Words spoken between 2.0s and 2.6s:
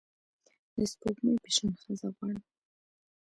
غواړم